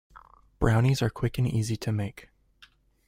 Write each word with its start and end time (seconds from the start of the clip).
Brownies 0.57 1.03
are 1.03 1.11
quick 1.11 1.37
and 1.37 1.47
easy 1.47 1.77
to 1.77 1.91
make. 1.91 2.29